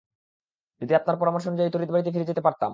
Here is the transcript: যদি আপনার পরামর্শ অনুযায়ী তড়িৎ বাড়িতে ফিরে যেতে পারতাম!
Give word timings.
যদি 0.81 0.93
আপনার 0.95 1.15
পরামর্শ 1.17 1.45
অনুযায়ী 1.47 1.69
তড়িৎ 1.71 1.89
বাড়িতে 1.91 2.11
ফিরে 2.13 2.29
যেতে 2.29 2.41
পারতাম! 2.41 2.69